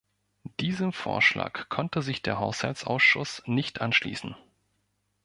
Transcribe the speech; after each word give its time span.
Diesem 0.59 0.93
Vorschlag 0.93 1.69
konnte 1.69 2.01
sich 2.01 2.23
der 2.23 2.39
Haushaltsausschuss 2.39 3.43
nicht 3.45 3.81
anschließen. 3.81 4.35